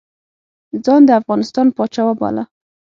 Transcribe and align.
ځان 0.83 1.01
د 1.05 1.09
افغانستان 1.19 1.67
پاچا 1.75 2.01
وباله. 2.05 2.43